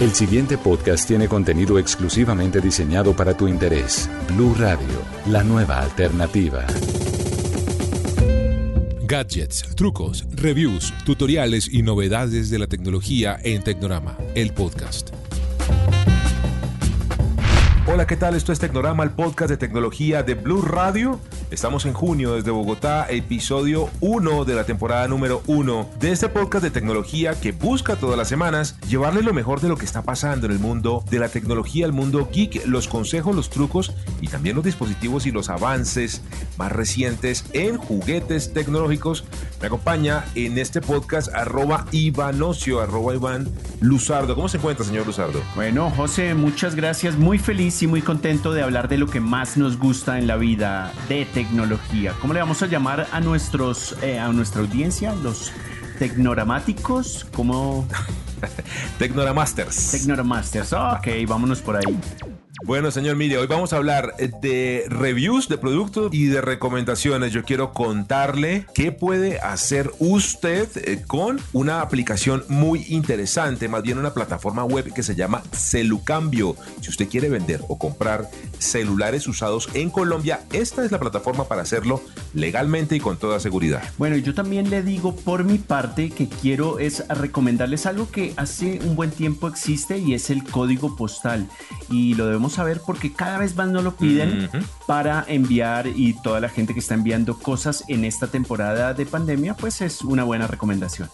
[0.00, 4.08] El siguiente podcast tiene contenido exclusivamente diseñado para tu interés.
[4.28, 4.86] Blue Radio,
[5.26, 6.64] la nueva alternativa.
[9.02, 15.10] Gadgets, trucos, reviews, tutoriales y novedades de la tecnología en Tecnorama, el podcast.
[17.98, 18.36] Hola, ¿qué tal?
[18.36, 21.18] Esto es Tecnorama, el podcast de tecnología de Blue Radio.
[21.50, 26.62] Estamos en junio desde Bogotá, episodio 1 de la temporada número 1 de este podcast
[26.62, 30.46] de tecnología que busca todas las semanas llevarle lo mejor de lo que está pasando
[30.46, 34.54] en el mundo de la tecnología, el mundo geek, los consejos, los trucos y también
[34.54, 36.22] los dispositivos y los avances
[36.56, 39.24] más recientes en juguetes tecnológicos.
[39.60, 43.48] Me acompaña en este podcast arroba Ivanocio, arroba Iván
[43.80, 44.36] Luzardo.
[44.36, 45.42] ¿Cómo se encuentra, señor Luzardo?
[45.56, 47.16] Bueno, José, muchas gracias.
[47.16, 50.36] Muy feliz y muy contento de hablar de lo que más nos gusta en la
[50.36, 52.14] vida de tecnología.
[52.20, 55.14] ¿Cómo le vamos a llamar a nuestros eh, a nuestra audiencia?
[55.14, 55.52] Los
[55.98, 57.88] tecnoramáticos, ¿cómo?
[58.98, 59.90] Tecnoramasters.
[59.90, 60.72] Tecnoramasters.
[60.72, 62.37] Ok, vámonos por ahí.
[62.64, 67.32] Bueno, señor, mire, hoy vamos a hablar eh, de reviews de productos y de recomendaciones.
[67.32, 73.96] Yo quiero contarle qué puede hacer usted eh, con una aplicación muy interesante, más bien
[73.96, 76.56] una plataforma web que se llama Celucambio.
[76.80, 81.62] Si usted quiere vender o comprar celulares usados en Colombia, esta es la plataforma para
[81.62, 82.02] hacerlo
[82.34, 83.84] legalmente y con toda seguridad.
[83.98, 88.80] Bueno, yo también le digo por mi parte que quiero es recomendarles algo que hace
[88.84, 91.48] un buen tiempo existe y es el código postal.
[91.88, 94.50] Y lo debemos saber porque cada vez más nos lo piden
[94.86, 99.54] para enviar y toda la gente que está enviando cosas en esta temporada de pandemia,
[99.54, 101.08] pues es una buena recomendación.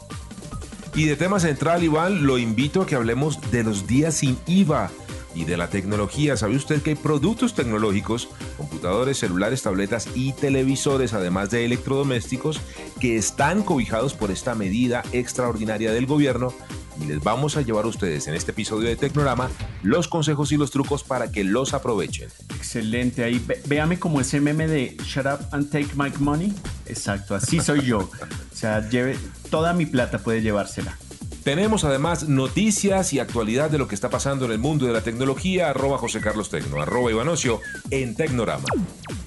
[0.94, 4.90] Y de tema central, Iván, lo invito a que hablemos de los días sin IVA
[5.34, 6.36] y de la tecnología.
[6.36, 12.60] ¿Sabe usted que hay productos tecnológicos, computadores, celulares, tabletas y televisores, además de electrodomésticos,
[13.00, 16.54] que están cobijados por esta medida extraordinaria del gobierno?
[17.00, 19.50] Y les vamos a llevar a ustedes en este episodio de Tecnorama
[19.82, 22.28] los consejos y los trucos para que los aprovechen.
[22.56, 26.52] Excelente, ahí véame como ese meme de Shut up and take my money.
[26.86, 27.98] Exacto, así soy yo.
[27.98, 29.16] O sea, lleve
[29.50, 30.96] toda mi plata puede llevársela.
[31.44, 35.02] Tenemos además noticias y actualidad de lo que está pasando en el mundo de la
[35.02, 35.68] tecnología.
[35.68, 37.60] Arroba José Carlos Tecno, arroba Ivanocio
[37.90, 38.64] en Tecnorama.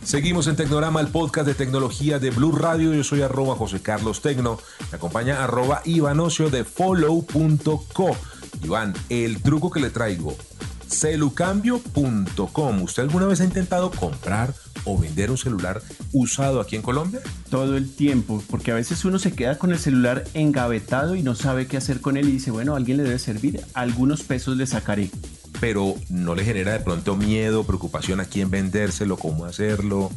[0.03, 2.95] Seguimos en Tecnorama, el podcast de tecnología de Blue Radio.
[2.95, 4.57] Yo soy arroba José Carlos Tecno.
[4.91, 8.17] Me acompaña arroba Ivanocio de follow.co.
[8.63, 10.35] Iván, el truco que le traigo,
[10.87, 12.81] celucambio.com.
[12.81, 14.53] ¿Usted alguna vez ha intentado comprar
[14.83, 15.81] o vender un celular
[16.13, 17.21] usado aquí en Colombia?
[17.49, 21.35] Todo el tiempo, porque a veces uno se queda con el celular engavetado y no
[21.35, 24.57] sabe qué hacer con él y dice, bueno, a alguien le debe servir, algunos pesos
[24.57, 25.09] le sacaré.
[25.59, 30.11] Pero no le genera de pronto miedo, preocupación a quién vendérselo, cómo hacerlo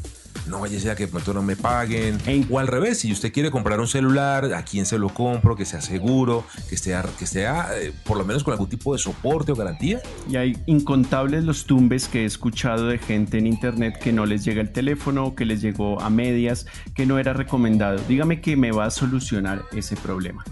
[0.46, 2.18] no vaya a ser que de pronto no me paguen.
[2.50, 5.56] O al revés, si usted quiere comprar un celular, ¿a quién se lo compro?
[5.56, 8.98] Que sea seguro, que esté, que esté eh, por lo menos con algún tipo de
[8.98, 10.00] soporte o garantía.
[10.28, 14.44] Y hay incontables los tumbes que he escuchado de gente en internet que no les
[14.44, 18.00] llega el teléfono, que les llegó a medias, que no era recomendado.
[18.08, 20.44] Dígame que me va a solucionar ese problema.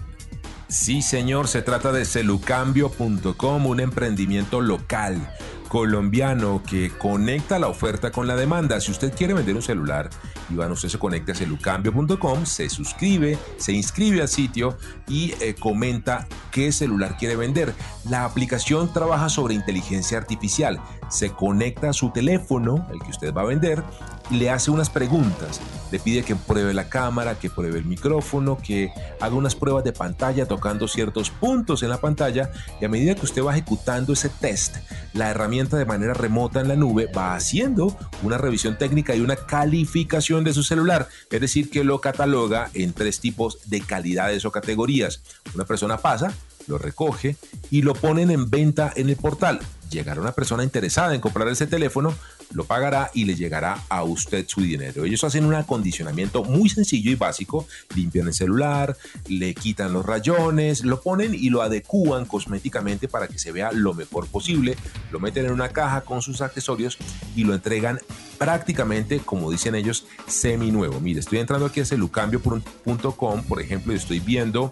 [0.67, 5.27] Sí, señor, se trata de celucambio.com, un emprendimiento local
[5.69, 8.81] colombiano que conecta la oferta con la demanda.
[8.81, 10.09] Si usted quiere vender un celular,
[10.49, 14.77] Iván, usted se conecta a celucambio.com, se suscribe, se inscribe al sitio
[15.07, 17.73] y eh, comenta qué celular quiere vender.
[18.09, 20.81] La aplicación trabaja sobre inteligencia artificial.
[21.09, 23.83] Se conecta a su teléfono, el que usted va a vender,
[24.31, 25.59] le hace unas preguntas.
[25.91, 29.91] Le pide que pruebe la cámara, que pruebe el micrófono, que haga unas pruebas de
[29.91, 34.29] pantalla tocando ciertos puntos en la pantalla y a medida que usted va ejecutando ese
[34.29, 34.77] test,
[35.13, 39.35] la herramienta de manera remota en la nube va haciendo una revisión técnica y una
[39.35, 44.51] calificación de su celular, es decir, que lo cataloga en tres tipos de calidades o
[44.51, 45.21] categorías.
[45.55, 46.31] Una persona pasa,
[46.69, 47.35] lo recoge
[47.69, 49.59] y lo ponen en venta en el portal.
[49.89, 52.13] Llegará una persona interesada en comprar ese teléfono,
[52.53, 55.03] lo pagará y le llegará a usted su dinero.
[55.03, 58.95] Ellos hacen un acondicionamiento muy sencillo y básico, limpian el celular,
[59.27, 63.95] le quitan los rayones, lo ponen y lo adecúan cosméticamente para que se vea lo
[63.95, 64.77] mejor posible,
[65.11, 66.99] lo meten en una caja con sus accesorios
[67.35, 67.99] y lo entregan
[68.37, 70.99] prácticamente, como dicen ellos, semi nuevo.
[70.99, 74.71] Mire, estoy entrando aquí a celucambio.com, por ejemplo, y estoy viendo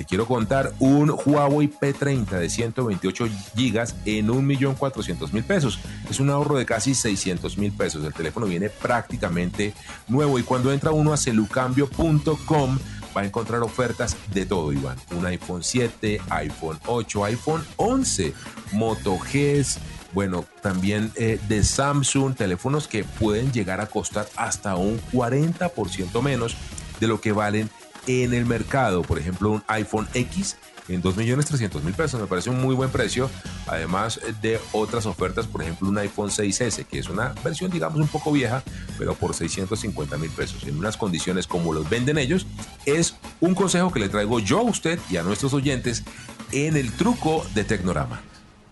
[0.00, 5.78] te quiero contar un Huawei P30 de 128 gigas en 1.400.000 pesos.
[6.08, 8.02] Es un ahorro de casi 600 mil pesos.
[8.02, 9.74] El teléfono viene prácticamente
[10.08, 12.78] nuevo y cuando entra uno a celucambio.com
[13.14, 14.96] va a encontrar ofertas de todo, Iván.
[15.10, 18.32] Un iPhone 7, iPhone 8, iPhone 11,
[18.72, 19.80] Moto Gs,
[20.14, 26.56] bueno, también eh, de Samsung, teléfonos que pueden llegar a costar hasta un 40% menos
[27.00, 27.68] de lo que valen
[28.06, 29.02] en el mercado.
[29.02, 30.56] Por ejemplo, un iPhone X
[30.88, 32.20] en 2.300.000 pesos.
[32.20, 33.30] Me parece un muy buen precio,
[33.66, 38.08] además de otras ofertas, por ejemplo, un iPhone 6S, que es una versión, digamos, un
[38.08, 38.62] poco vieja,
[38.98, 42.46] pero por 650 mil pesos, en unas condiciones como los venden ellos,
[42.86, 46.04] es un consejo que le traigo yo a usted y a nuestros oyentes
[46.52, 48.20] en el truco de Tecnorama.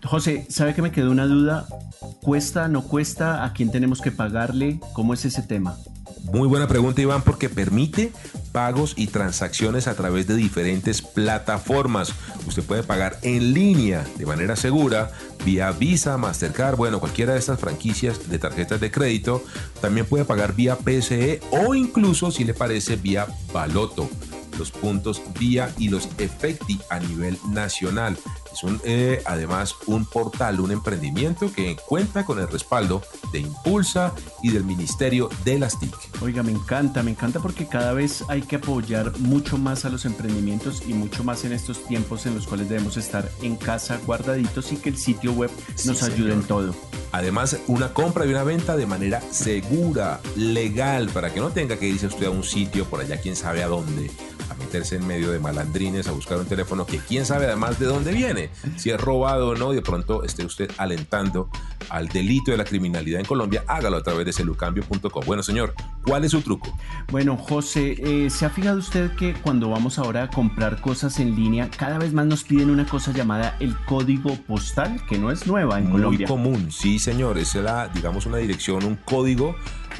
[0.03, 1.67] José, ¿sabe que me quedó una duda?
[2.21, 3.43] ¿Cuesta, no cuesta?
[3.43, 4.79] ¿A quién tenemos que pagarle?
[4.93, 5.77] ¿Cómo es ese tema?
[6.31, 8.11] Muy buena pregunta, Iván, porque permite
[8.51, 12.13] pagos y transacciones a través de diferentes plataformas.
[12.47, 15.11] Usted puede pagar en línea de manera segura
[15.43, 19.43] vía Visa, Mastercard, bueno, cualquiera de estas franquicias de tarjetas de crédito.
[19.81, 24.09] También puede pagar vía PSE o incluso, si le parece, vía Baloto
[24.59, 28.17] los puntos vía y los efecti a nivel nacional.
[28.51, 33.01] Es un, eh, además un portal, un emprendimiento que cuenta con el respaldo
[33.31, 35.93] de Impulsa y del Ministerio de las TIC.
[36.21, 40.05] Oiga, me encanta, me encanta porque cada vez hay que apoyar mucho más a los
[40.05, 44.71] emprendimientos y mucho más en estos tiempos en los cuales debemos estar en casa guardaditos
[44.71, 45.51] y que el sitio web
[45.85, 46.73] nos ayude en todo.
[47.11, 51.87] Además, una compra y una venta de manera segura, legal, para que no tenga que
[51.87, 54.11] irse usted a un sitio por allá, quién sabe a dónde,
[54.59, 58.11] meterse en medio de malandrines, a buscar un teléfono que quién sabe además de dónde
[58.11, 61.49] viene, si es robado o no, y de pronto esté usted alentando
[61.89, 65.23] al delito de la criminalidad en Colombia, hágalo a través de celucambio.com.
[65.25, 65.73] Bueno, señor,
[66.03, 66.77] ¿cuál es su truco?
[67.11, 71.35] Bueno, José, eh, ¿se ha fijado usted que cuando vamos ahora a comprar cosas en
[71.35, 75.47] línea, cada vez más nos piden una cosa llamada el código postal, que no es
[75.47, 76.27] nueva en Colombia?
[76.27, 79.55] Muy común, sí, señor, es la, digamos, una dirección, un código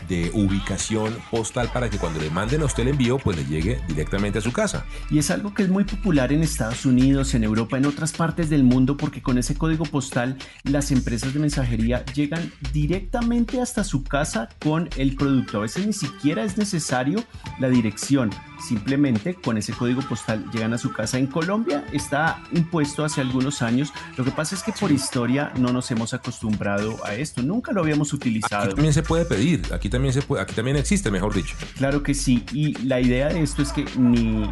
[0.09, 3.79] de ubicación postal para que cuando le manden a usted el envío, pues le llegue
[3.87, 4.85] directamente a su casa.
[5.09, 8.49] Y es algo que es muy popular en Estados Unidos, en Europa, en otras partes
[8.49, 14.03] del mundo, porque con ese código postal las empresas de mensajería llegan directamente hasta su
[14.03, 15.59] casa con el producto.
[15.59, 17.23] A veces ni siquiera es necesario
[17.59, 18.31] la dirección.
[18.59, 21.17] Simplemente con ese código postal llegan a su casa.
[21.17, 23.93] En Colombia está impuesto hace algunos años.
[24.17, 27.41] Lo que pasa es que por historia no nos hemos acostumbrado a esto.
[27.41, 28.63] Nunca lo habíamos utilizado.
[28.63, 29.61] Aquí también se puede pedir.
[29.73, 30.43] Aquí también se puede.
[30.43, 31.55] Aquí también existe, mejor dicho.
[31.77, 32.43] Claro que sí.
[32.53, 34.49] Y la idea de esto es que ni,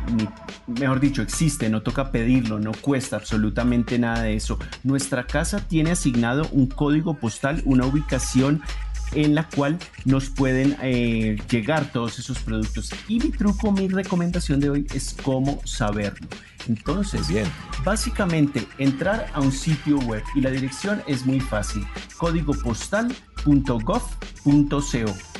[0.67, 1.69] mejor dicho, existe.
[1.69, 2.59] No toca pedirlo.
[2.59, 4.57] No cuesta absolutamente nada de eso.
[4.83, 8.61] Nuestra casa tiene asignado un código postal, una ubicación
[9.13, 12.91] en la cual nos pueden eh, llegar todos esos productos.
[13.07, 16.27] Y mi truco, mi recomendación de hoy es cómo saberlo.
[16.67, 17.47] Entonces, bien,
[17.83, 21.87] básicamente entrar a un sitio web y la dirección es muy fácil.
[22.17, 24.01] Código postal.gov.co.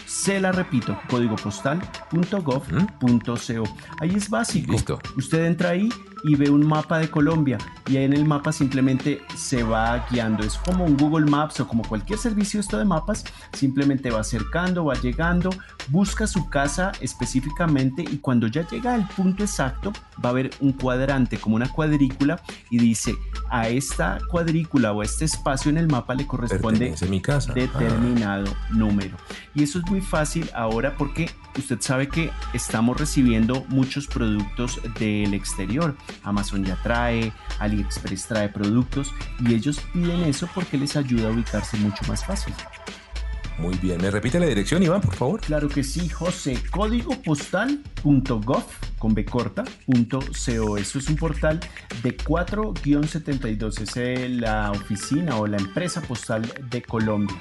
[0.06, 3.64] Se la repito, código postal.gov.co.
[4.00, 4.72] Ahí es básico.
[4.72, 5.00] Listo.
[5.18, 5.90] Usted entra ahí
[6.24, 7.58] y ve un mapa de Colombia
[7.88, 10.44] y ahí en el mapa simplemente se va guiando.
[10.44, 14.86] Es como un Google Maps o como cualquier servicio esto de mapas, simplemente va acercando,
[14.86, 15.50] va llegando,
[15.90, 19.94] busca su casa específicamente y cuando ya llega al punto exacto
[20.24, 23.16] va a ver un cuadrante como una cuadrícula y dice
[23.50, 27.54] a esta cuadrícula o a este espacio en el mapa le corresponde mi casa.
[27.54, 29.18] determinado número.
[29.56, 35.34] Y eso es muy fácil ahora porque usted sabe que estamos recibiendo muchos productos del
[35.34, 35.96] exterior.
[36.24, 41.78] Amazon ya trae, AliExpress trae productos y ellos piden eso porque les ayuda a ubicarse
[41.78, 42.54] mucho más fácil.
[43.58, 45.42] Muy bien, ¿me repite la dirección, Iván, por favor?
[45.42, 46.62] Claro que sí, José.
[46.70, 48.64] Código postal.gov
[49.00, 51.60] con B corta, Eso es un portal
[52.04, 53.82] de 4-72.
[53.82, 57.36] Es la oficina o la empresa postal de Colombia.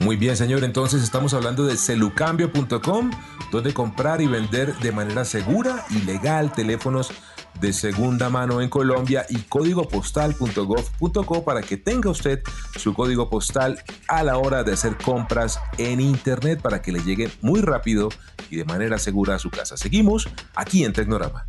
[0.00, 0.64] Muy bien, señor.
[0.64, 3.10] Entonces estamos hablando de celucambio.com,
[3.50, 7.12] donde comprar y vender de manera segura y legal teléfonos
[7.60, 12.42] de segunda mano en Colombia y código postal.gov.co para que tenga usted
[12.76, 17.30] su código postal a la hora de hacer compras en internet para que le lleguen
[17.40, 18.08] muy rápido
[18.50, 19.76] y de manera segura a su casa.
[19.76, 21.46] Seguimos aquí en Tecnorama.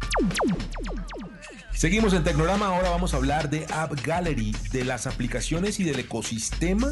[1.74, 6.00] Seguimos en Tecnorama, ahora vamos a hablar de App Gallery, de las aplicaciones y del
[6.00, 6.90] ecosistema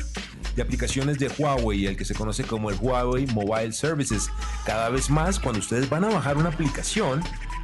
[0.55, 4.29] de aplicaciones de Huawei, el que se conoce como el Huawei Mobile Services.
[4.65, 7.21] Cada vez más, cuando ustedes van a bajar una aplicación,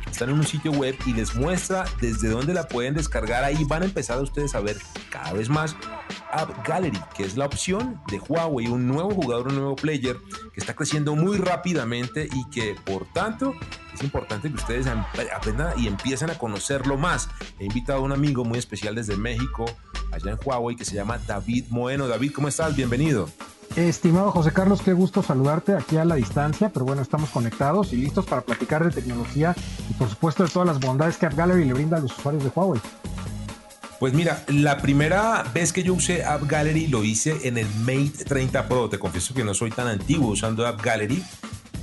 [0.10, 3.44] están en un sitio web y les muestra desde dónde la pueden descargar.
[3.44, 4.78] Ahí van a empezar ustedes a ver
[5.10, 5.76] cada vez más
[6.32, 10.18] App Gallery, que es la opción de Huawei, un nuevo jugador, un nuevo player
[10.54, 13.54] que está creciendo muy rápidamente y que por tanto
[13.94, 17.30] es importante que ustedes aprendan y empiecen a conocerlo más.
[17.60, 19.66] He invitado a un amigo muy especial desde México,
[20.12, 22.08] allá en Huawei, que se llama David Moeno.
[22.08, 22.76] David, ¿cómo estás?
[22.76, 23.30] Bienvenido.
[23.76, 27.98] Estimado José Carlos, qué gusto saludarte aquí a la distancia, pero bueno, estamos conectados y
[27.98, 29.56] listos para platicar de tecnología
[30.02, 32.50] por supuesto de todas las bondades que App Gallery le brinda a los usuarios de
[32.50, 32.82] Huawei.
[34.00, 38.26] Pues mira, la primera vez que yo usé App Gallery lo hice en el Mate
[38.26, 38.90] 30 Pro.
[38.90, 41.24] Te confieso que no soy tan antiguo usando App Gallery.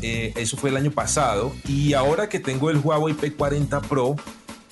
[0.03, 1.53] Eh, eso fue el año pasado.
[1.69, 4.17] Y ahora que tengo el Huawei P40 Pro,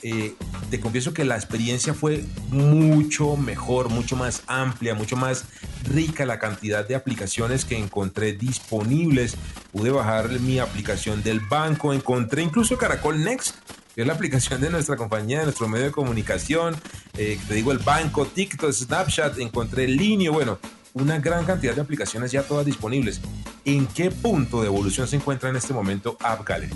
[0.08, 0.36] eh,
[0.70, 5.46] te confieso que la experiencia fue mucho mejor, mucho más amplia, mucho más
[5.82, 9.34] rica la cantidad de aplicaciones que encontré disponibles.
[9.72, 13.56] Pude bajar mi aplicación del banco, encontré incluso Caracol Next,
[13.96, 16.76] que es la aplicación de nuestra compañía, de nuestro medio de comunicación.
[17.18, 20.60] Eh, te digo el banco, TikTok, Snapchat, encontré Linio, bueno,
[20.94, 23.20] una gran cantidad de aplicaciones ya todas disponibles.
[23.64, 26.72] ¿En qué punto de evolución se encuentra en este momento App Gallery?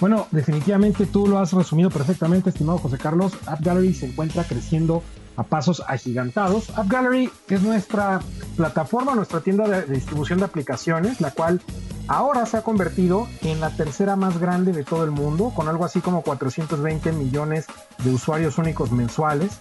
[0.00, 3.32] Bueno, definitivamente tú lo has resumido perfectamente, estimado José Carlos.
[3.46, 5.02] App Gallery se encuentra creciendo
[5.36, 6.70] a pasos agigantados.
[6.76, 8.20] App Gallery es nuestra
[8.56, 11.60] plataforma, nuestra tienda de, distribución de aplicaciones, la cual
[12.08, 15.84] ahora se ha convertido en la tercera más grande de todo el mundo, con algo
[15.84, 17.66] así como 420 millones
[18.02, 19.60] de usuarios únicos mensuales.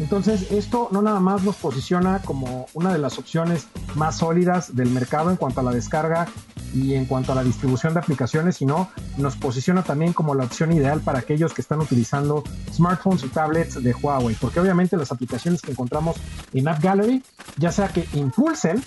[0.00, 4.90] Entonces, esto no nada más nos posiciona como una de las opciones más sólidas del
[4.90, 6.26] mercado en cuanto a la descarga
[6.74, 10.72] y en cuanto a la distribución de aplicaciones, sino nos posiciona también como la opción
[10.72, 15.62] ideal para aquellos que están utilizando smartphones y tablets de Huawei, porque obviamente las aplicaciones
[15.62, 16.16] que encontramos
[16.52, 17.22] en App Gallery,
[17.58, 18.82] ya sea que impulsen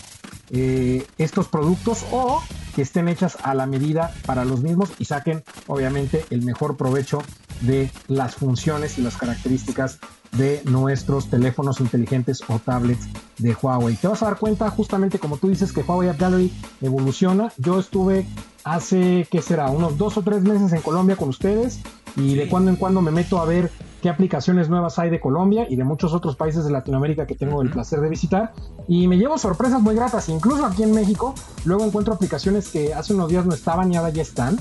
[0.52, 2.42] eh, estos productos o
[2.76, 7.24] que estén hechas a la medida para los mismos y saquen obviamente el mejor provecho
[7.62, 10.00] de las funciones y las características
[10.34, 13.08] de nuestros teléfonos inteligentes o tablets
[13.40, 13.96] de Huawei.
[13.96, 17.52] Te vas a dar cuenta justamente como tú dices que Huawei App Gallery evoluciona.
[17.58, 18.28] Yo estuve
[18.64, 19.70] hace, ¿qué será?
[19.70, 21.80] Unos dos o tres meses en Colombia con ustedes
[22.16, 25.66] y de cuando en cuando me meto a ver qué aplicaciones nuevas hay de Colombia
[25.70, 28.54] y de muchos otros países de Latinoamérica que tengo el placer de visitar.
[28.88, 31.34] Y me llevo sorpresas muy gratas, incluso aquí en México,
[31.66, 34.58] luego encuentro aplicaciones que hace unos días no estaban y ahora ya están.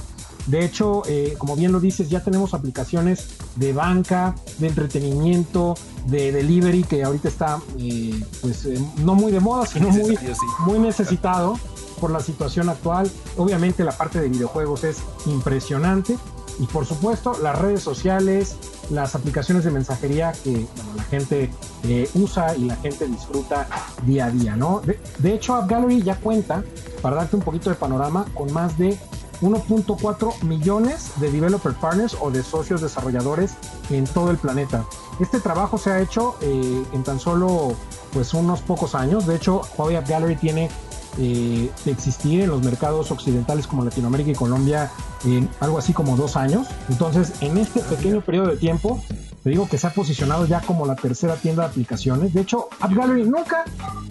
[0.47, 5.75] De hecho, eh, como bien lo dices, ya tenemos aplicaciones de banca, de entretenimiento,
[6.07, 10.17] de delivery, que ahorita está eh, pues eh, no muy de moda, sino muy,
[10.61, 11.59] muy necesitado
[12.01, 13.11] por la situación actual.
[13.37, 16.17] Obviamente la parte de videojuegos es impresionante
[16.59, 18.57] y por supuesto las redes sociales,
[18.91, 21.51] las aplicaciones de mensajería que la gente
[21.85, 23.69] eh, usa y la gente disfruta
[24.05, 24.83] día a día, ¿no?
[25.19, 26.63] De, hecho, App Gallery ya cuenta,
[27.03, 28.99] para darte un poquito de panorama, con más de
[29.43, 33.55] 1.4 millones de developer partners o de socios desarrolladores
[33.91, 34.85] en todo el planeta.
[35.21, 37.75] Este trabajo se ha hecho eh, en tan solo
[38.13, 39.27] pues unos pocos años.
[39.27, 40.71] De hecho, Huawei App Gallery tiene
[41.19, 44.91] eh, de existir en los mercados occidentales como Latinoamérica y Colombia
[45.25, 46.67] en algo así como dos años.
[46.89, 49.03] Entonces, en este pequeño periodo de tiempo,
[49.43, 52.35] te digo que se ha posicionado ya como la tercera tienda de aplicaciones.
[52.35, 53.65] De hecho, App Gallery nunca,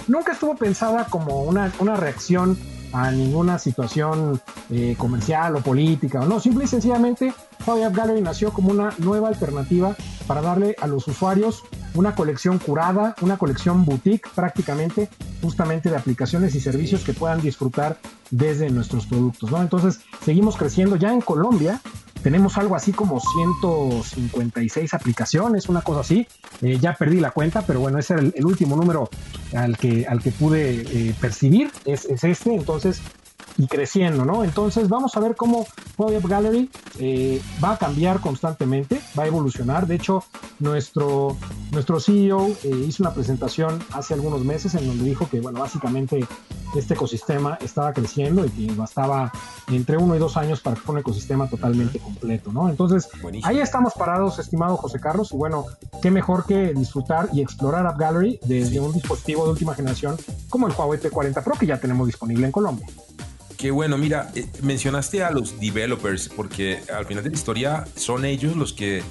[0.07, 2.57] nunca estuvo pensada como una, una reacción
[2.93, 7.33] a ninguna situación eh, comercial o política o no, simple y sencillamente
[7.65, 9.95] Huawei App Gallery nació como una nueva alternativa
[10.27, 11.63] para darle a los usuarios
[11.95, 15.09] una colección curada, una colección boutique prácticamente,
[15.41, 17.97] justamente de aplicaciones y servicios que puedan disfrutar
[18.29, 19.61] desde nuestros productos, ¿no?
[19.61, 21.81] Entonces, seguimos creciendo ya en Colombia.
[22.21, 26.27] Tenemos algo así como 156 aplicaciones, una cosa así.
[26.61, 29.09] Eh, ya perdí la cuenta, pero bueno, ese es el, último número
[29.55, 32.55] al que, al que pude eh, percibir, es, es este.
[32.55, 33.01] Entonces,
[33.57, 34.43] y creciendo, ¿no?
[34.43, 35.65] Entonces vamos a ver cómo
[35.97, 36.69] Huawei Gallery
[36.99, 39.87] eh, va a cambiar constantemente, va a evolucionar.
[39.87, 40.23] De hecho,
[40.59, 41.37] nuestro,
[41.71, 46.25] nuestro CEO eh, hizo una presentación hace algunos meses en donde dijo que, bueno, básicamente
[46.75, 49.31] este ecosistema estaba creciendo y que bastaba
[49.71, 52.69] entre uno y dos años para que fuera un ecosistema totalmente completo, ¿no?
[52.69, 53.07] Entonces,
[53.43, 55.65] ahí estamos parados, estimado José Carlos, y bueno,
[56.01, 60.17] qué mejor que disfrutar y explorar App Gallery desde un dispositivo de última generación
[60.49, 62.87] como el Huawei P40 Pro que ya tenemos disponible en Colombia.
[63.65, 68.23] Qué bueno, mira, eh, mencionaste a los developers porque al final de la historia son
[68.23, 69.01] ellos los que,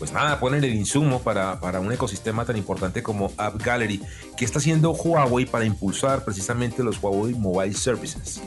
[0.00, 4.02] pues nada, ponen el insumo para, para un ecosistema tan importante como App Gallery.
[4.36, 8.40] ¿Qué está haciendo Huawei para impulsar precisamente los Huawei Mobile Services?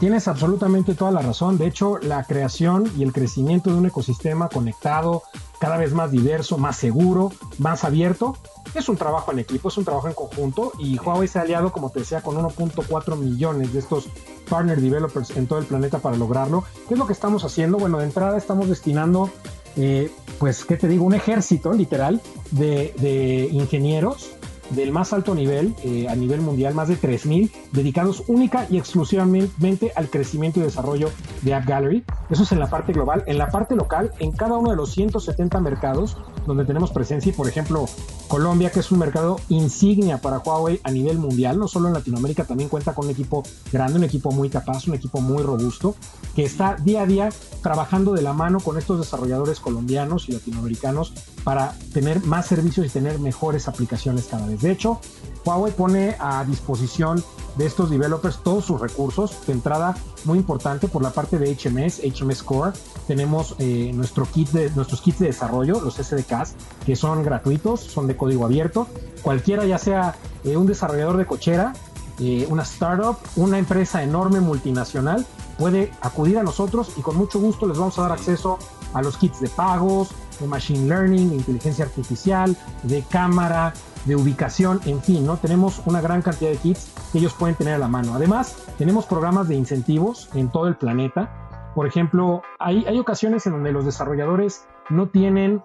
[0.00, 1.56] Tienes absolutamente toda la razón.
[1.56, 5.22] De hecho, la creación y el crecimiento de un ecosistema conectado,
[5.60, 8.36] cada vez más diverso, más seguro, más abierto,
[8.74, 11.70] es un trabajo en equipo, es un trabajo en conjunto y Huawei se ha aliado,
[11.70, 14.08] como te decía, con 1.4 millones de estos
[14.48, 16.64] partner developers en todo el planeta para lograrlo.
[16.88, 17.78] ¿Qué es lo que estamos haciendo?
[17.78, 19.30] Bueno, de entrada estamos destinando,
[19.76, 21.04] eh, pues, ¿qué te digo?
[21.04, 22.20] Un ejército literal
[22.52, 24.36] de, de ingenieros
[24.70, 29.92] del más alto nivel eh, a nivel mundial, más de 3.000, dedicados única y exclusivamente
[29.94, 31.10] al crecimiento y desarrollo
[31.42, 32.04] de App Gallery.
[32.30, 33.22] Eso es en la parte global.
[33.26, 37.32] En la parte local, en cada uno de los 170 mercados donde tenemos presencia, y
[37.32, 37.86] por ejemplo,
[38.28, 42.44] Colombia, que es un mercado insignia para Huawei a nivel mundial, no solo en Latinoamérica,
[42.44, 45.94] también cuenta con un equipo grande, un equipo muy capaz, un equipo muy robusto,
[46.34, 47.28] que está día a día
[47.62, 51.12] trabajando de la mano con estos desarrolladores colombianos y latinoamericanos
[51.44, 54.60] para tener más servicios y tener mejores aplicaciones cada vez.
[54.60, 55.00] De hecho,
[55.44, 57.22] Huawei pone a disposición
[57.56, 59.46] de estos developers todos sus recursos.
[59.46, 62.72] De entrada, muy importante por la parte de HMS, HMS Core,
[63.06, 67.80] tenemos eh, nuestro kit de, nuestros kits de desarrollo, los SDK, SDKs que son gratuitos,
[67.80, 68.86] son de código abierto.
[69.22, 71.72] Cualquiera, ya sea eh, un desarrollador de cochera,
[72.18, 75.26] eh, una startup, una empresa enorme multinacional,
[75.58, 78.58] puede acudir a nosotros y con mucho gusto les vamos a dar acceso
[78.94, 80.10] a los kits de pagos,
[80.40, 83.74] de machine learning, de inteligencia artificial, de cámara,
[84.06, 85.36] de ubicación, en fin, ¿no?
[85.36, 88.14] Tenemos una gran cantidad de kits que ellos pueden tener a la mano.
[88.14, 91.72] Además, tenemos programas de incentivos en todo el planeta.
[91.74, 95.62] Por ejemplo, hay, hay ocasiones en donde los desarrolladores no tienen,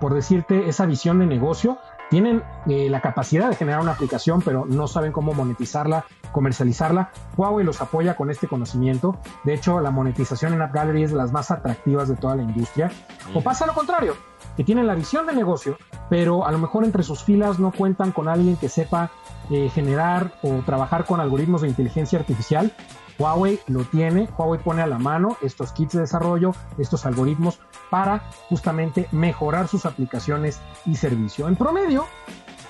[0.00, 1.78] por decirte, esa visión de negocio,
[2.10, 7.10] tienen eh, la capacidad de generar una aplicación, pero no saben cómo monetizarla, comercializarla.
[7.36, 9.18] Huawei los apoya con este conocimiento.
[9.44, 12.42] De hecho, la monetización en App Gallery es de las más atractivas de toda la
[12.42, 12.90] industria.
[13.34, 14.14] O pasa lo contrario,
[14.56, 15.76] que tienen la visión de negocio,
[16.08, 19.10] pero a lo mejor entre sus filas no cuentan con alguien que sepa
[19.50, 22.72] eh, generar o trabajar con algoritmos de inteligencia artificial
[23.18, 27.58] Huawei lo tiene, Huawei pone a la mano estos kits de desarrollo, estos algoritmos
[27.90, 31.48] para justamente mejorar sus aplicaciones y servicio.
[31.48, 32.06] En promedio,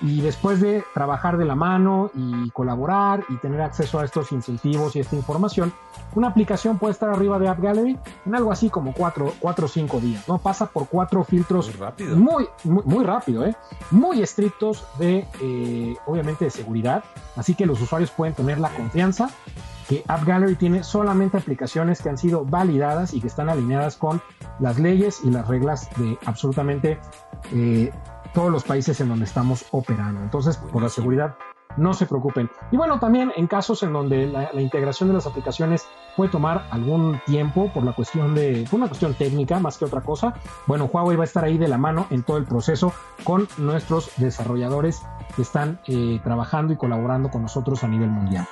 [0.00, 4.94] y después de trabajar de la mano y colaborar y tener acceso a estos incentivos
[4.96, 5.72] y esta información,
[6.14, 10.00] una aplicación puede estar arriba de App Gallery en algo así como 4 o 5
[10.00, 10.38] días, ¿no?
[10.38, 12.16] Pasa por cuatro filtros Muy rápido.
[12.16, 13.56] muy, muy, muy rápido, ¿eh?
[13.90, 17.04] Muy estrictos de, eh, obviamente, de seguridad.
[17.36, 19.30] Así que los usuarios pueden tener la confianza
[19.88, 24.20] que App Gallery tiene solamente aplicaciones que han sido validadas y que están alineadas con
[24.60, 27.00] las leyes y las reglas de absolutamente
[27.52, 27.90] eh,
[28.34, 30.20] todos los países en donde estamos operando.
[30.20, 31.36] Entonces, por la seguridad,
[31.76, 32.50] no se preocupen.
[32.70, 37.20] Y bueno, también en casos en donde la, integración de las aplicaciones puede tomar algún
[37.26, 40.34] tiempo por la cuestión de, una cuestión técnica más que otra cosa,
[40.66, 42.92] bueno, Huawei va a estar ahí de la mano en todo el proceso
[43.24, 45.02] con nuestros desarrolladores
[45.36, 48.46] que están eh, trabajando y colaborando con nosotros a nivel mundial.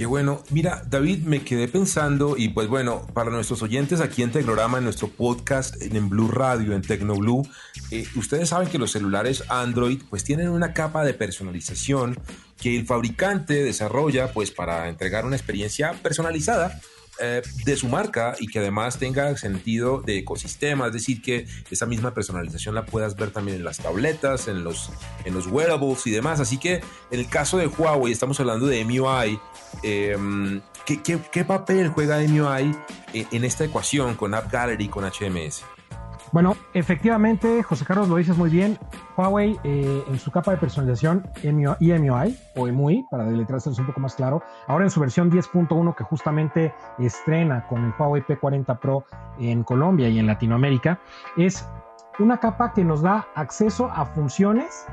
[0.00, 0.42] Qué bueno.
[0.48, 4.84] Mira, David, me quedé pensando y pues bueno, para nuestros oyentes aquí en Tecnorama, en
[4.84, 7.42] nuestro podcast en Blue Radio, en TecnoBlue,
[7.90, 12.18] eh, ustedes saben que los celulares Android pues tienen una capa de personalización
[12.58, 16.80] que el fabricante desarrolla pues para entregar una experiencia personalizada
[17.20, 21.86] eh, de su marca y que además tenga sentido de ecosistema, es decir, que esa
[21.86, 24.90] misma personalización la puedas ver también en las tabletas, en los,
[25.24, 26.40] en los wearables y demás.
[26.40, 26.80] Así que
[27.10, 29.40] en el caso de Huawei, estamos hablando de MIUI.
[29.82, 32.76] Eh, ¿qué, papel juega MIUI
[33.12, 35.64] en esta ecuación con App Gallery, con HMS?
[36.32, 38.78] Bueno, efectivamente, José Carlos lo dices muy bien.
[39.16, 44.14] Huawei eh, en su capa de personalización EMUI o EMUI, para deletrearse un poco más
[44.14, 49.04] claro, ahora en su versión 10.1 que justamente estrena con el Huawei P40 Pro
[49.40, 51.00] en Colombia y en Latinoamérica,
[51.36, 51.66] es
[52.20, 54.86] una capa que nos da acceso a funciones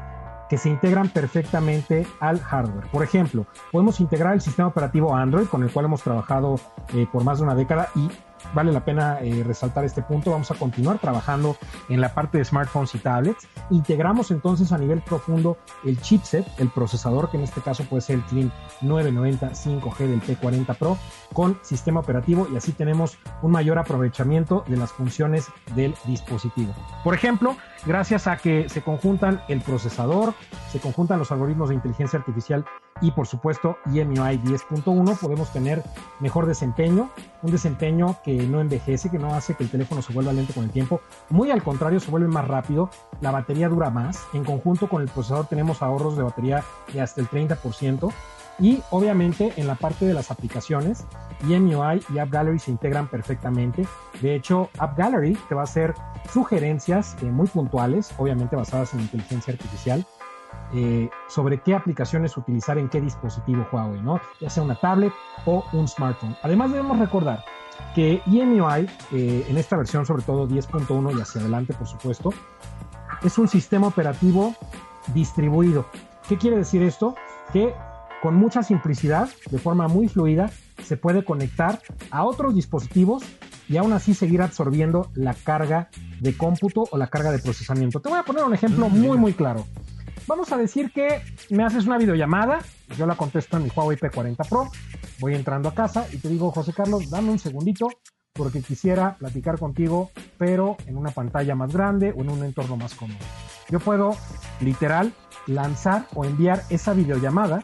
[0.50, 2.88] que se integran perfectamente al hardware.
[2.88, 6.56] Por ejemplo, podemos integrar el sistema operativo Android, con el cual hemos trabajado
[6.94, 8.10] eh, por más de una década y
[8.54, 10.32] vale la pena eh, resaltar este punto.
[10.32, 11.58] Vamos a continuar trabajando
[11.90, 13.48] en la parte de smartphones y tablets.
[13.70, 18.18] Integramos entonces a nivel profundo el chipset, el procesador, que en este caso puede ser
[18.18, 20.98] el Clean 990 5G del P40 Pro,
[21.34, 26.74] con sistema operativo y así tenemos un mayor aprovechamiento de las funciones del dispositivo.
[27.04, 30.34] Por ejemplo, gracias a que se conjuntan el procesador,
[30.72, 32.66] se conjuntan los algoritmos de inteligencia artificial
[33.02, 35.84] y por supuesto EMUI 10.1 podemos tener
[36.20, 37.10] mejor desempeño,
[37.42, 40.64] un desempeño que no envejece, que no hace que el teléfono se vuelva lento con
[40.64, 42.90] el tiempo, muy al contrario se vuelve más rápido,
[43.22, 47.22] la batería dura más, en conjunto con el procesador tenemos ahorros de batería de hasta
[47.22, 48.12] el 30%
[48.60, 51.06] y obviamente en la parte de las aplicaciones
[51.44, 53.86] EMUI y App Gallery se integran perfectamente.
[54.22, 55.94] De hecho, App Gallery te va a hacer
[56.32, 60.06] sugerencias eh, muy puntuales, obviamente basadas en inteligencia artificial,
[60.74, 64.20] eh, sobre qué aplicaciones utilizar en qué dispositivo Huawei, ¿no?
[64.42, 65.14] Ya sea una tablet
[65.46, 66.36] o un smartphone.
[66.44, 67.44] Además debemos recordar
[67.96, 72.34] que EMUI, eh, en esta versión sobre todo 10.1 y hacia adelante por supuesto,
[73.24, 74.56] es un sistema operativo
[75.14, 75.86] distribuido.
[76.28, 77.16] ¿Qué quiere decir esto?
[77.54, 77.74] Que
[78.22, 80.50] con mucha simplicidad, de forma muy fluida,
[80.84, 81.80] se puede conectar
[82.12, 83.24] a otros dispositivos
[83.70, 88.00] y aún así seguir absorbiendo la carga de cómputo o la carga de procesamiento.
[88.00, 89.66] Te voy a poner un ejemplo muy muy claro.
[90.28, 92.60] Vamos a decir que me haces una videollamada,
[92.98, 94.70] yo la contesto en mi Huawei P40 Pro,
[95.20, 97.88] voy entrando a casa y te digo, José Carlos, dame un segundito
[98.34, 102.94] porque quisiera platicar contigo, pero en una pantalla más grande o en un entorno más
[102.94, 103.20] cómodo.
[103.70, 104.18] Yo puedo
[104.60, 105.14] literal
[105.48, 107.64] lanzar o enviar esa videollamada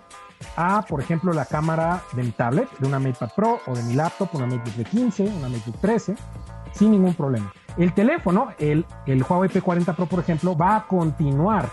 [0.55, 3.93] a, por ejemplo, la cámara de mi tablet, de una MatePad Pro o de mi
[3.93, 6.15] laptop, una MateBook de 15, una MateBook 13,
[6.73, 7.53] sin ningún problema.
[7.77, 11.69] El teléfono, el, el Huawei P40 Pro, por ejemplo, va a continuar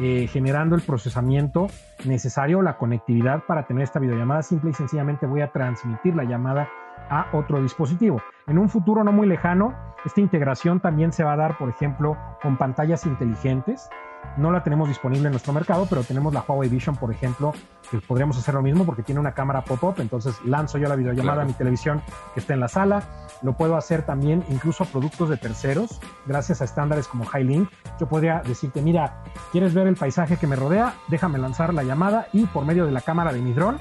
[0.00, 1.68] eh, generando el procesamiento
[2.04, 4.42] necesario, la conectividad para tener esta videollamada.
[4.42, 6.68] Simple y sencillamente voy a transmitir la llamada
[7.10, 8.22] a otro dispositivo.
[8.46, 12.16] En un futuro no muy lejano, esta integración también se va a dar, por ejemplo,
[12.42, 13.90] con pantallas inteligentes.
[14.36, 17.52] No la tenemos disponible en nuestro mercado, pero tenemos la Huawei Vision, por ejemplo,
[17.90, 21.42] que podríamos hacer lo mismo porque tiene una cámara pop-up, entonces lanzo yo la videollamada
[21.42, 22.02] a mi televisión
[22.34, 23.02] que está en la sala.
[23.42, 27.68] Lo puedo hacer también incluso a productos de terceros, gracias a estándares como Highlink.
[27.98, 30.94] Yo podría decirte, mira, ¿quieres ver el paisaje que me rodea?
[31.08, 33.78] Déjame lanzar la llamada y por medio de la cámara de mi dron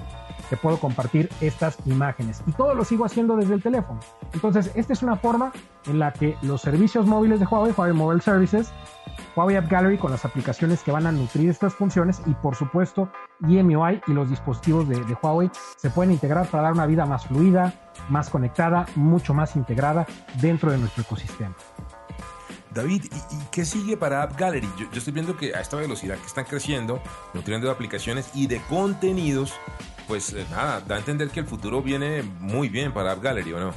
[0.50, 2.42] te puedo compartir estas imágenes.
[2.46, 4.00] Y todo lo sigo haciendo desde el teléfono.
[4.34, 5.52] Entonces, esta es una forma
[5.86, 8.72] en la que los servicios móviles de Huawei, Huawei Mobile Services,
[9.36, 13.10] Huawei App Gallery con las aplicaciones que van a nutrir estas funciones y por supuesto
[13.42, 17.74] EMUI y los dispositivos de, Huawei se pueden integrar para dar una vida más fluida,
[18.10, 20.08] más conectada, mucho más integrada
[20.42, 21.56] dentro de nuestro ecosistema.
[22.72, 24.70] David, ¿y, qué sigue para App Gallery?
[24.78, 27.02] Yo, estoy viendo que a esta velocidad que están creciendo,
[27.34, 29.54] nutriendo de aplicaciones y de contenidos,
[30.08, 33.54] pues eh, nada, da a entender que el futuro viene muy bien para App Gallery,
[33.54, 33.72] ¿o no?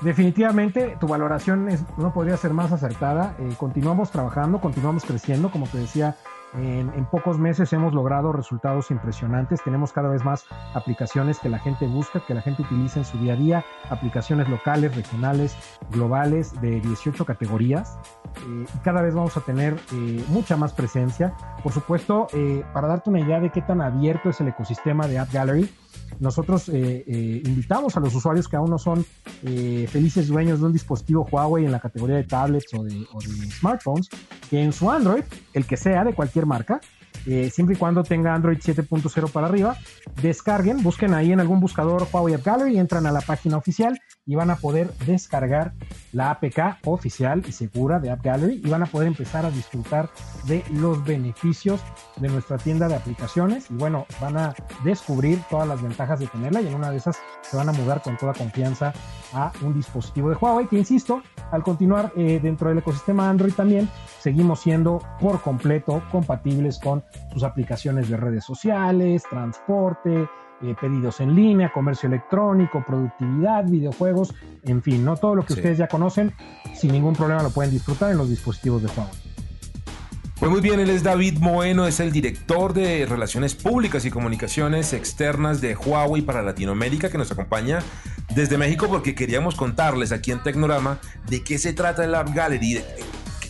[0.00, 3.36] Definitivamente tu valoración no podría ser más acertada.
[3.38, 6.16] Eh, continuamos trabajando, continuamos creciendo, como te decía,
[6.56, 9.62] en, pocos meses hemos logrado resultados impresionantes.
[9.62, 13.18] Tenemos cada vez más aplicaciones que la gente busca, que la gente utiliza en su
[13.18, 15.56] día a día, aplicaciones locales, regionales,
[15.90, 17.98] globales de 18 categorías.
[18.36, 21.34] Eh, y cada vez vamos a tener eh, mucha más presencia.
[21.62, 22.26] Por supuesto,
[22.72, 25.70] para darte una idea de qué tan abierto es el ecosistema de App Gallery,
[26.20, 29.04] nosotros eh, eh, invitamos a los usuarios que aún no son
[29.42, 33.20] eh, felices dueños de un dispositivo Huawei en la categoría de tablets o de, o
[33.20, 34.08] de smartphones,
[34.50, 36.80] que en su Android, el que sea de cualquier marca,
[37.26, 39.76] eh, siempre y cuando tenga Android 7.0 para arriba,
[40.20, 44.34] descarguen, busquen ahí en algún buscador Huawei App Gallery, entran a la página oficial y
[44.34, 45.72] van a poder descargar
[46.12, 50.10] la APK oficial y segura de App Gallery y van a poder empezar a disfrutar
[50.46, 51.80] de los beneficios
[52.16, 53.70] de nuestra tienda de aplicaciones.
[53.70, 57.18] Y bueno, van a descubrir todas las ventajas de tenerla y en una de esas
[57.54, 58.92] se van a mudar con toda confianza
[59.32, 63.88] a un dispositivo de Huawei que insisto, al continuar eh, dentro del ecosistema Android también
[64.18, 70.28] seguimos siendo por completo compatibles con sus aplicaciones de redes sociales, transporte,
[70.62, 75.16] eh, pedidos en línea, comercio electrónico, productividad, videojuegos, en fin, ¿no?
[75.16, 76.34] Todo lo que ustedes ya conocen,
[76.74, 79.33] sin ningún problema lo pueden disfrutar en los dispositivos de Huawei.
[80.44, 84.92] Pues muy bien, él es David Moeno, es el director de Relaciones Públicas y Comunicaciones
[84.92, 87.78] Externas de Huawei para Latinoamérica, que nos acompaña
[88.34, 90.98] desde México porque queríamos contarles aquí en Tecnorama
[91.30, 92.82] de qué se trata el App Gallery,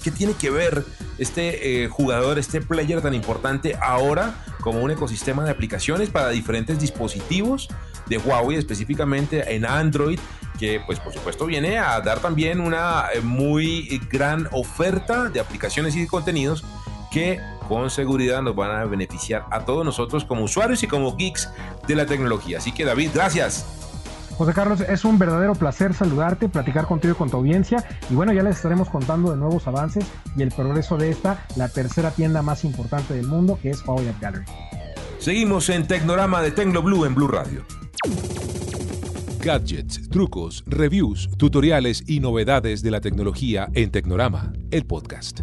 [0.04, 0.84] qué tiene que ver
[1.18, 6.78] este eh, jugador, este player tan importante ahora como un ecosistema de aplicaciones para diferentes
[6.78, 7.66] dispositivos
[8.06, 10.20] de Huawei, específicamente en Android,
[10.60, 15.96] que pues por supuesto viene a dar también una eh, muy gran oferta de aplicaciones
[15.96, 16.64] y de contenidos
[17.14, 21.48] que con seguridad nos van a beneficiar a todos nosotros como usuarios y como geeks
[21.86, 22.58] de la tecnología.
[22.58, 23.64] Así que David, gracias.
[24.36, 27.84] José Carlos, es un verdadero placer saludarte, platicar contigo y con tu audiencia.
[28.10, 30.04] Y bueno, ya les estaremos contando de nuevos avances
[30.36, 34.08] y el progreso de esta, la tercera tienda más importante del mundo, que es Huawei
[34.08, 34.44] App Gallery.
[35.20, 37.64] Seguimos en Tecnorama de Tecno Blue en Blue Radio.
[39.38, 45.42] Gadgets, trucos, reviews, tutoriales y novedades de la tecnología en Tecnorama, el podcast.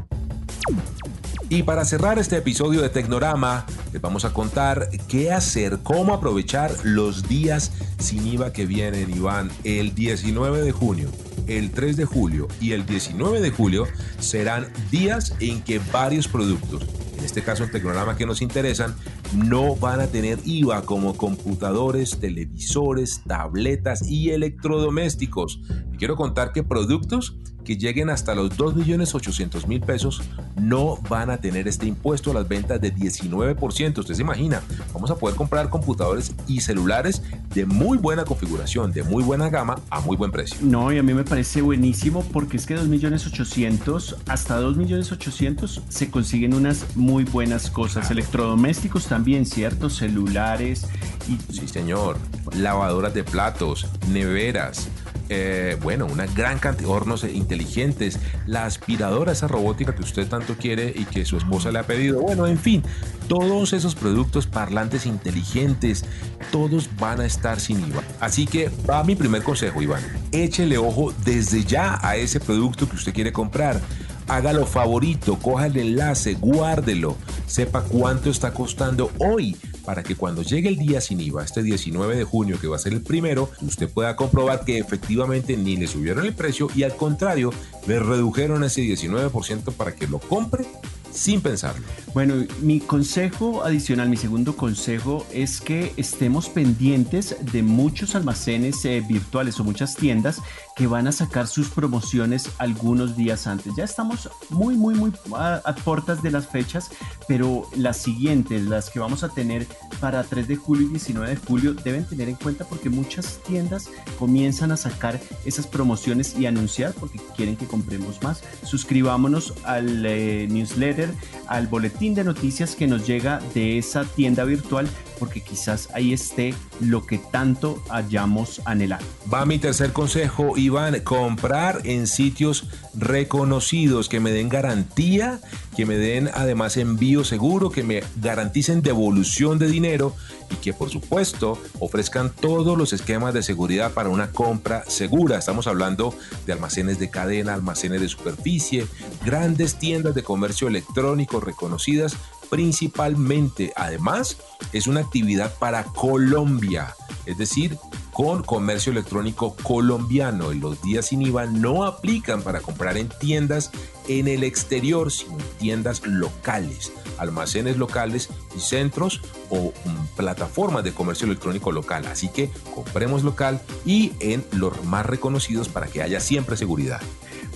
[1.52, 6.72] Y para cerrar este episodio de Tecnorama, les vamos a contar qué hacer, cómo aprovechar
[6.86, 9.52] los días sin IVA que vienen, Iván.
[9.66, 11.10] El 19 de junio,
[11.48, 13.86] el 3 de julio y el 19 de julio
[14.18, 16.88] serán días en que varios productos
[17.22, 18.96] en este caso el Tecnorama que nos interesan,
[19.36, 25.62] no van a tener IVA como computadores, televisores, tabletas y electrodomésticos.
[26.02, 30.24] Quiero contar que productos que lleguen hasta los 2.800.000 pesos
[30.60, 34.00] no van a tener este impuesto a las ventas de 19%.
[34.00, 34.64] Usted se imagina,
[34.96, 37.22] vamos a poder comprar computadores y celulares
[37.54, 40.58] de muy buena configuración, de muy buena gama, a muy buen precio.
[40.64, 46.56] No, y a mí me parece buenísimo porque es que 2.800.000 hasta 2.800.000 se consiguen
[46.56, 48.10] unas muy buenas cosas.
[48.10, 49.88] Electrodomésticos también, ¿cierto?
[49.92, 50.88] Celulares
[51.30, 51.54] y...
[51.54, 52.18] Sí, señor.
[52.56, 54.90] Lavadoras de platos, neveras,
[55.34, 60.56] eh, bueno, una gran cantidad de hornos inteligentes, la aspiradora, esa robótica que usted tanto
[60.58, 62.22] quiere y que su esposa le ha pedido.
[62.22, 62.84] Bueno, en fin,
[63.30, 66.04] todos esos productos parlantes inteligentes,
[66.52, 68.04] todos van a estar sin IVA.
[68.20, 70.04] Así que va mi primer consejo, Iván.
[70.34, 73.80] Échele ojo desde ya a ese producto que usted quiere comprar
[74.28, 77.18] hágalo favorito, coja el enlace, guárdelo,
[77.48, 82.16] sepa cuánto está costando hoy para que cuando llegue el día sin IVA, este 19
[82.16, 85.88] de junio, que va a ser el primero, usted pueda comprobar que efectivamente ni le
[85.88, 87.52] subieron el precio y al contrario,
[87.88, 90.66] le redujeron ese 19% para que lo compre
[91.12, 91.86] sin pensarlo.
[92.14, 99.04] Bueno, mi consejo adicional, mi segundo consejo es que estemos pendientes de muchos almacenes eh,
[99.08, 100.42] virtuales o muchas tiendas
[100.76, 103.74] que van a sacar sus promociones algunos días antes.
[103.78, 105.76] Ya estamos muy, muy, muy a, a
[106.22, 106.90] de las fechas,
[107.28, 109.68] pero las siguientes, las que vamos a tener
[110.00, 113.90] para 3 de julio y 19 de julio, deben tener en cuenta porque muchas tiendas
[114.18, 118.44] comienzan a sacar esas promociones y anunciar porque quieren que compremos más.
[118.64, 121.01] Suscribámonos al eh, newsletter,
[121.48, 124.88] al boletín de noticias que nos llega de esa tienda virtual
[125.20, 129.06] porque quizás ahí esté lo que tanto hayamos anhelado.
[129.32, 135.40] Va mi tercer consejo, Iván, comprar en sitios reconocidos que me den garantía,
[135.76, 140.16] que me den además envío seguro, que me garanticen devolución de dinero
[140.52, 145.38] y que por supuesto ofrezcan todos los esquemas de seguridad para una compra segura.
[145.38, 146.14] Estamos hablando
[146.46, 148.86] de almacenes de cadena, almacenes de superficie,
[149.26, 152.16] grandes tiendas de comercio electrónico reconocidas
[152.50, 153.72] principalmente.
[153.76, 154.38] Además,
[154.74, 156.94] es una actividad para Colombia,
[157.26, 157.78] es decir,
[158.14, 160.54] con comercio electrónico colombiano.
[160.54, 163.72] Los días sin IVA no aplican para comprar en tiendas
[164.08, 170.94] en el exterior, sino en tiendas locales, almacenes locales y centros o mm, plataformas de
[170.94, 172.06] comercio electrónico local.
[172.08, 177.02] Así que compremos local y en los más reconocidos para que haya siempre seguridad.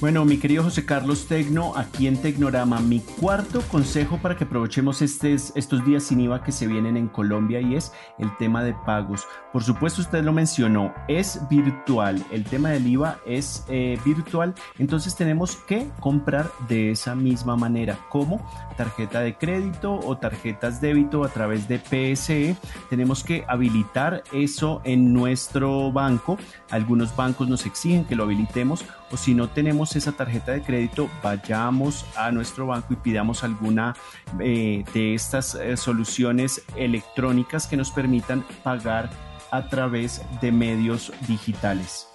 [0.02, 5.02] Bueno, mi querido José Carlos Tecno, aquí en Tecnorama, mi cuarto consejo para que aprovechemos
[5.02, 9.26] estos días sin IVA que se vienen en Colombia y es el tema de pagos.
[9.54, 15.16] Por supuesto, usted lo mencionó, es virtual, el tema del IVA es eh, virtual, entonces
[15.16, 21.30] tenemos que comprar de esa misma manera, como tarjeta de crédito o tarjetas débito a
[21.30, 22.58] través de PSE.
[22.90, 26.38] Tenemos que habilitar eso en nuestro banco.
[26.70, 31.10] Algunos bancos nos exigen que lo habilitemos o si no tenemos esa tarjeta de crédito,
[31.24, 33.96] vayamos a nuestro banco y pidamos alguna
[34.40, 39.10] eh, de estas eh, soluciones electrónicas que nos permitan pagar
[39.52, 42.10] a través de medios digitales.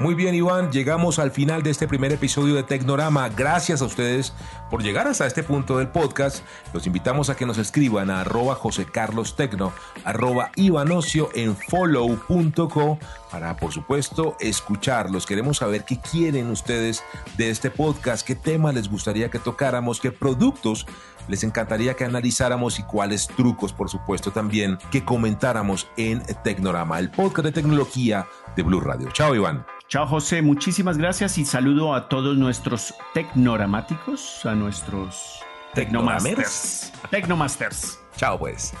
[0.00, 3.28] Muy bien, Iván, llegamos al final de este primer episodio de Tecnorama.
[3.30, 4.32] Gracias a ustedes
[4.70, 6.44] por llegar hasta este punto del podcast.
[6.72, 9.72] Los invitamos a que nos escriban a arroba José Carlos Tecno,
[10.04, 12.98] arroba Ivanocio en follow.co
[13.30, 15.26] para, por supuesto, escucharlos.
[15.26, 17.02] Queremos saber qué quieren ustedes
[17.36, 20.86] de este podcast, qué temas les gustaría que tocáramos, qué productos
[21.28, 27.10] les encantaría que analizáramos y cuáles trucos, por supuesto, también que comentáramos en Tecnorama, el
[27.10, 28.26] podcast de tecnología
[28.56, 29.10] de Blue Radio.
[29.12, 29.64] Chao, Iván.
[29.88, 34.20] Chao José, muchísimas gracias y saludo a todos nuestros tecnoramáticos,
[34.58, 35.40] nuestros
[35.74, 36.92] tecnomasters.
[37.10, 37.98] Tecnomasters.
[38.16, 38.72] Chao pues.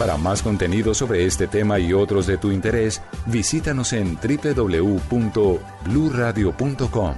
[0.00, 7.14] Para más contenido sobre este tema y otros de tu interés, visítanos en www.bluradio.com.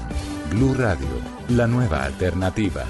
[0.51, 1.07] Blu Radio,
[1.49, 2.85] la nueva alternativa.